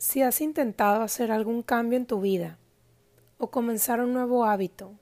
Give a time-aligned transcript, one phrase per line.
[0.00, 2.56] Si has intentado hacer algún cambio en tu vida,
[3.36, 4.94] o comenzar un nuevo hábito,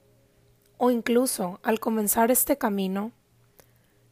[0.77, 3.13] o incluso al comenzar este camino,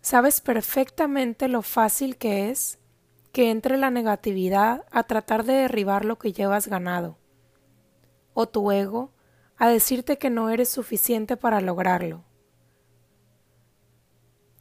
[0.01, 2.79] sabes perfectamente lo fácil que es
[3.33, 7.19] que entre la negatividad a tratar de derribar lo que llevas ganado,
[8.33, 9.11] o tu ego
[9.57, 12.23] a decirte que no eres suficiente para lograrlo.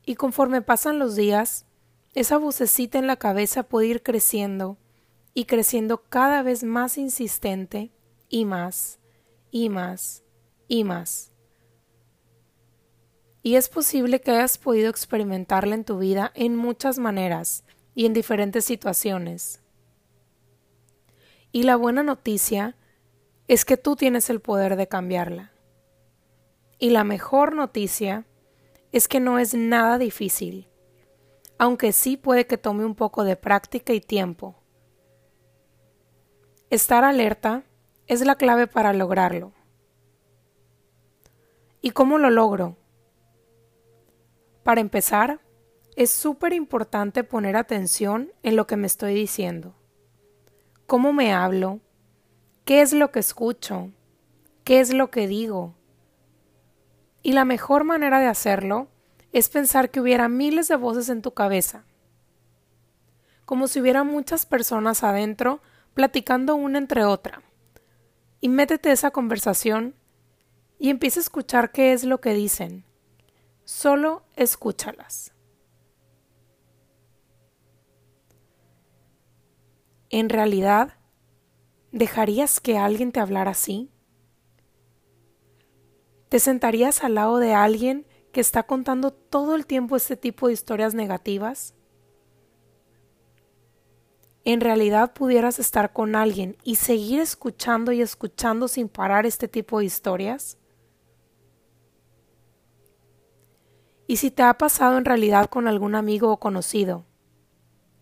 [0.04, 1.68] Y conforme pasan los días,
[2.16, 4.80] esa vocecita en la cabeza puede ir creciendo
[5.36, 7.91] y creciendo cada vez más insistente
[8.29, 9.00] y más
[9.51, 10.23] y más
[10.68, 11.33] y más.
[13.43, 17.63] Y es posible que hayas podido experimentarla en tu vida en muchas maneras
[17.93, 19.61] y en diferentes situaciones.
[21.52, 22.75] Y la buena noticia
[23.47, 25.52] es que tú tienes el poder de cambiarla.
[26.79, 28.25] Y la mejor noticia
[28.93, 30.69] es que no es nada difícil,
[31.57, 34.64] aunque sí puede que tome un poco de práctica y tiempo.
[36.72, 37.64] Estar alerta
[38.08, 39.53] es la clave para lograrlo.
[41.80, 42.75] ¿Y cómo lo logro?
[44.63, 45.39] Para empezar,
[45.95, 49.75] es súper importante poner atención en lo que me estoy diciendo.
[50.88, 51.81] ¿Cómo me hablo?
[52.66, 53.91] ¿Qué es lo que escucho?
[54.63, 55.75] ¿Qué es lo que digo?
[57.21, 58.88] Y la mejor manera de hacerlo
[59.31, 61.86] es pensar que hubiera miles de voces en tu cabeza,
[63.45, 65.61] como si hubiera muchas personas adentro
[65.95, 67.41] platicando una entre otra.
[68.41, 69.95] Y métete esa conversación
[70.77, 72.85] y empieza a escuchar qué es lo que dicen.
[73.63, 75.33] Solo escúchalas.
[80.09, 80.97] En realidad,
[81.91, 83.89] ¿dejarías que alguien te hablara así?
[86.30, 90.53] ¿Te sentarías al lado de alguien que está contando todo el tiempo este tipo de
[90.53, 91.74] historias negativas?
[94.47, 99.79] ¿En realidad pudieras estar con alguien y seguir escuchando y escuchando sin parar este tipo
[99.79, 100.59] de historias?
[104.05, 107.05] ¿Y si te ha pasado en realidad con algún amigo o conocido?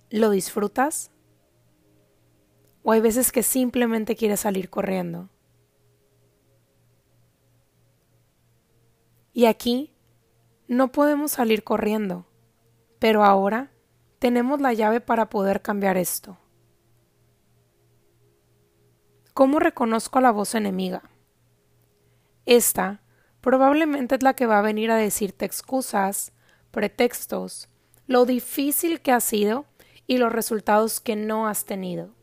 [0.10, 1.12] ¿Lo disfrutas?
[2.84, 5.30] ¿O hay veces que simplemente quieres salir corriendo?
[9.32, 9.94] Y aquí
[10.68, 12.28] no podemos salir corriendo,
[13.00, 13.73] pero ahora
[14.24, 16.38] tenemos la llave para poder cambiar esto.
[19.34, 21.04] ¿Cómo reconozco a la voz enemiga?
[22.46, 23.02] Esta
[23.42, 26.32] probablemente es la que va a venir a decirte excusas,
[26.72, 27.68] pretextos,
[28.08, 29.66] lo difícil que ha sido
[30.08, 32.16] y los resultados que no has tenido.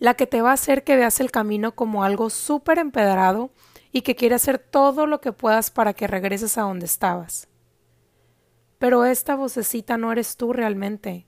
[0.00, 3.52] La que te va a hacer que veas el camino como algo súper empedrado
[3.92, 7.46] y que quiere hacer todo lo que puedas para que regreses a donde estabas.
[8.78, 11.26] Pero esta vocecita no eres tú realmente.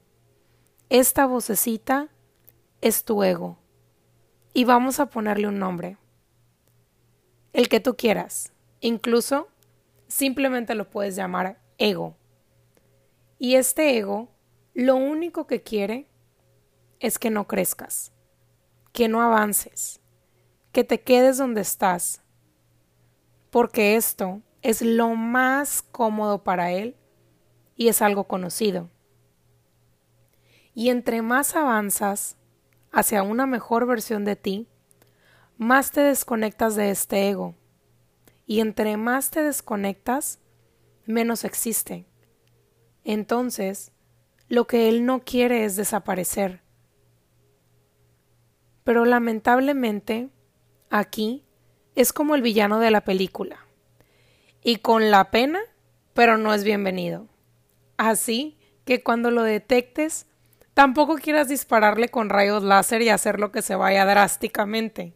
[0.88, 2.08] Esta vocecita
[2.80, 3.58] es tu ego.
[4.52, 5.96] Y vamos a ponerle un nombre
[7.52, 8.52] el que tú quieras.
[8.80, 9.48] Incluso
[10.08, 12.16] simplemente lo puedes llamar ego.
[13.38, 14.28] Y este ego
[14.74, 16.08] lo único que quiere
[17.00, 18.12] es que no crezcas,
[18.92, 20.00] que no avances,
[20.72, 22.22] que te quedes donde estás,
[23.50, 26.96] porque esto es lo más cómodo para él
[27.80, 28.90] y es algo conocido.
[30.74, 32.36] Y entre más avanzas
[32.92, 34.68] hacia una mejor versión de ti,
[35.56, 37.54] más te desconectas de este ego.
[38.44, 40.40] Y entre más te desconectas,
[41.06, 42.04] menos existe.
[43.02, 43.92] Entonces,
[44.46, 46.60] lo que él no quiere es desaparecer.
[48.84, 50.28] Pero lamentablemente,
[50.90, 51.46] aquí
[51.94, 53.66] es como el villano de la película.
[54.62, 55.60] Y con la pena,
[56.12, 57.30] pero no es bienvenido.
[58.00, 58.56] Así
[58.86, 60.26] que cuando lo detectes,
[60.72, 65.12] tampoco quieras dispararle con rayos láser y hacer lo que se vaya drásticamente.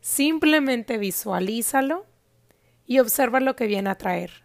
[0.00, 2.06] Simplemente visualízalo
[2.86, 4.44] y observa lo que viene a traer.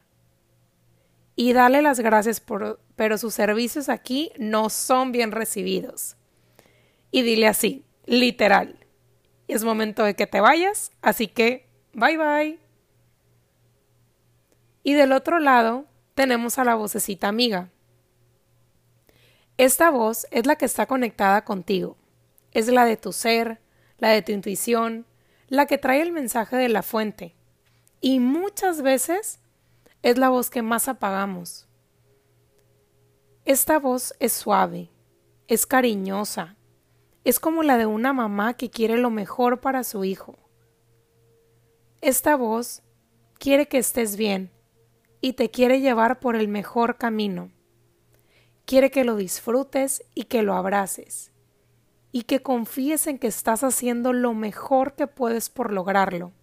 [1.36, 6.18] Y dale las gracias por, pero sus servicios aquí no son bien recibidos.
[7.12, 8.88] Y dile así, literal.
[9.48, 12.60] Es momento de que te vayas, así que bye bye.
[14.82, 17.70] Y del otro lado tenemos a la vocecita amiga.
[19.58, 21.98] Esta voz es la que está conectada contigo.
[22.52, 23.62] Es la de tu ser,
[23.98, 25.06] la de tu intuición,
[25.48, 27.36] la que trae el mensaje de la fuente.
[28.00, 29.40] Y muchas veces
[30.02, 31.68] es la voz que más apagamos.
[33.46, 34.90] Esta voz es suave,
[35.48, 36.56] es cariñosa,
[37.24, 40.38] es como la de una mamá que quiere lo mejor para su hijo.
[42.02, 42.82] Esta voz
[43.38, 44.52] quiere que estés bien
[45.22, 47.52] y te quiere llevar por el mejor camino.
[48.66, 51.32] Quiere que lo disfrutes y que lo abraces.
[52.12, 56.34] y que confíes en que estás haciendo lo mejor que puedes por lograrlo.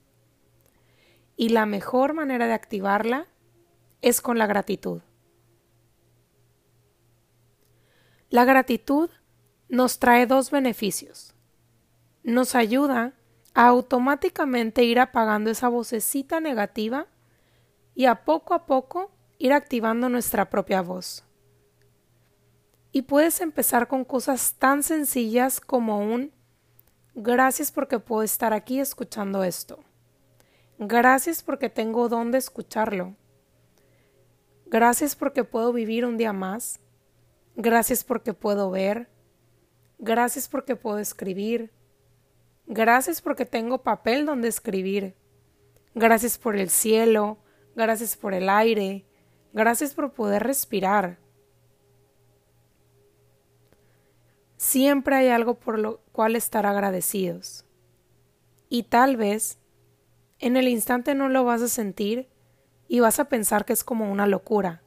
[1.37, 3.27] Y la mejor manera de activarla
[4.01, 5.03] es con la gratitud.
[8.31, 9.11] La gratitud
[9.69, 11.35] nos trae dos beneficios.
[12.23, 13.15] Nos ayuda
[13.55, 17.07] a automáticamente ir apagando esa vocecita negativa
[17.99, 21.25] y a poco a poco ir activando nuestra propia voz.
[22.93, 26.31] Y puedes empezar con cosas tan sencillas como un
[27.17, 29.81] gracias porque puedo estar aquí escuchando esto.
[30.79, 33.17] Gracias porque tengo donde escucharlo.
[34.67, 36.79] Gracias porque puedo vivir un día más.
[37.57, 39.09] Gracias porque puedo ver.
[39.99, 41.73] Gracias porque puedo escribir.
[42.69, 45.17] Gracias porque tengo papel donde escribir.
[45.97, 47.39] Gracias por el cielo.
[47.79, 49.07] Gracias por el aire.
[49.53, 51.21] Gracias por poder respirar.
[54.57, 57.65] Siempre hay algo por lo cual estar agradecidos.
[58.69, 59.61] Y tal vez
[60.41, 62.29] en el instante no lo vas a sentir
[62.89, 64.83] y vas a pensar que es como una locura.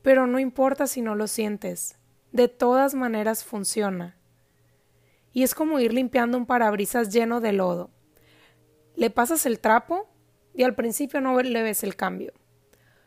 [0.00, 1.98] Pero no importa si no lo sientes,
[2.30, 4.16] de todas maneras funciona.
[5.32, 7.90] Y es como ir limpiando un parabrisas lleno de lodo.
[8.94, 10.11] Le pasas el trapo
[10.54, 12.32] y al principio no le ves el cambio.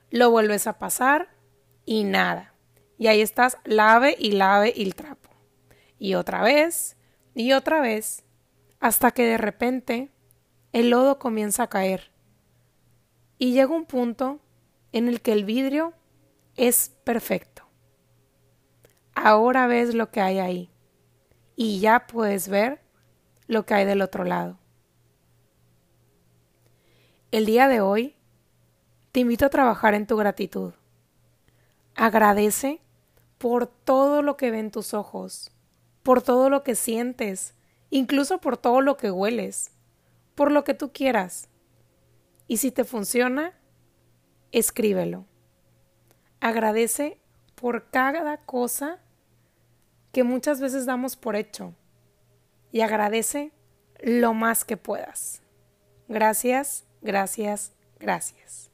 [0.09, 1.30] Lo vuelves a pasar
[1.86, 2.53] y nada.
[2.97, 5.30] Y ahí estás, lave y lave el trapo.
[6.00, 6.97] Y otra vez,
[7.33, 8.24] y otra vez,
[8.80, 10.12] hasta que de repente
[10.71, 12.12] el lodo comienza a caer.
[13.38, 14.39] Y llega un punto
[14.92, 15.94] en el que el vidrio
[16.56, 17.68] es perfecto.
[19.13, 20.69] Ahora ves lo que hay ahí
[21.56, 22.81] y ya puedes ver
[23.47, 24.59] lo que hay del otro lado.
[27.31, 28.16] El día de hoy
[29.12, 30.74] te invito a trabajar en tu gratitud.
[31.95, 32.81] Agradece
[33.38, 35.51] por todo lo que ven tus ojos,
[36.04, 37.56] por todo lo que sientes,
[37.89, 39.72] incluso por todo lo que hueles,
[40.36, 41.50] por lo que tú quieras.
[42.48, 43.54] Y si te funciona,
[44.51, 45.25] escríbelo.
[46.39, 47.19] Agradece
[47.56, 49.00] por cada cosa
[50.12, 51.74] que muchas veces damos por hecho
[52.71, 53.51] y agradece
[54.00, 55.42] lo más que puedas.
[56.07, 58.65] Gracias, gracias, gracias.